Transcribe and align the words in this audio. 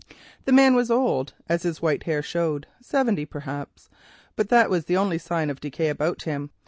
The 0.45 0.51
man 0.51 0.73
was 0.73 0.89
old, 0.89 1.35
as 1.47 1.61
his 1.61 1.79
white 1.79 2.01
hair 2.05 2.23
showed, 2.23 2.65
seventy 2.81 3.23
perhaps, 3.23 3.87
but 4.35 4.49
that 4.49 4.71
was 4.71 4.85
the 4.85 4.97
only 4.97 5.19
sign 5.19 5.51
of 5.51 5.61
decay 5.61 5.89
about 5.89 6.23
him. 6.23 6.49